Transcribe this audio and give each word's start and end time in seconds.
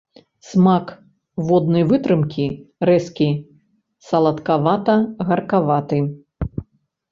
Смак 0.51 0.87
воднай 1.49 1.83
вытрымкі 1.91 2.47
рэзкі, 2.91 3.29
саладкавата-гаркаваты. 4.09 5.99